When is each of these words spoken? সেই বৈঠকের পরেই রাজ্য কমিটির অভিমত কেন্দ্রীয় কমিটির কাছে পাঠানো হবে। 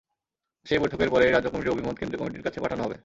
সেই 0.65 0.79
বৈঠকের 0.79 1.09
পরেই 1.09 1.31
রাজ্য 1.31 1.47
কমিটির 1.49 1.73
অভিমত 1.73 1.95
কেন্দ্রীয় 1.97 2.21
কমিটির 2.21 2.45
কাছে 2.45 2.59
পাঠানো 2.59 2.81
হবে। 2.83 2.97